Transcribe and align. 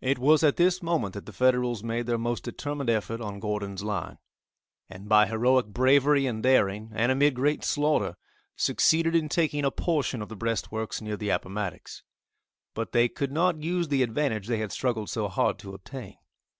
It 0.00 0.20
was 0.20 0.44
at 0.44 0.54
this 0.54 0.80
moment 0.80 1.14
that 1.14 1.26
the 1.26 1.32
Federals 1.32 1.82
made 1.82 2.06
their 2.06 2.16
most 2.18 2.44
determined 2.44 2.88
effort 2.88 3.20
on 3.20 3.40
Gordon's 3.40 3.82
lines, 3.82 4.18
and 4.88 5.08
by 5.08 5.26
heroic 5.26 5.66
bravery 5.66 6.24
and 6.26 6.40
daring, 6.40 6.92
and 6.94 7.10
amid 7.10 7.34
great 7.34 7.64
slaughter, 7.64 8.14
succeeded 8.54 9.16
in 9.16 9.28
taking 9.28 9.64
a 9.64 9.72
portion 9.72 10.22
of 10.22 10.28
the 10.28 10.36
breastworks 10.36 11.02
near 11.02 11.16
the 11.16 11.30
Appomattox. 11.30 12.04
But 12.74 12.92
they 12.92 13.08
could 13.08 13.32
not 13.32 13.60
use 13.60 13.88
the 13.88 14.04
advantage 14.04 14.46
they 14.46 14.58
had 14.58 14.70
struggled 14.70 15.10
so 15.10 15.26
hard 15.26 15.58
to 15.58 15.74
obtain. 15.74 16.18